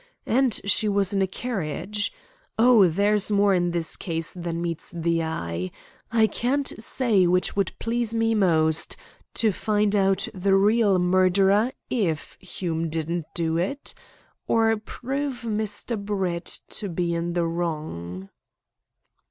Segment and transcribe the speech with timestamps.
[0.25, 2.11] And she was in a carriage.
[2.57, 5.69] Oh, there's more in this case than meets the eye!
[6.11, 8.97] I can't say which would please me most,
[9.35, 13.93] to find out the real murderer, if Hume didn't do it,
[14.47, 16.03] or prove Mr.
[16.03, 18.29] Brett to be in the wrong!"